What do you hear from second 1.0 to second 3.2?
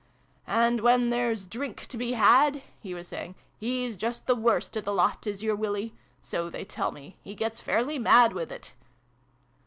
there's drink to be had," he was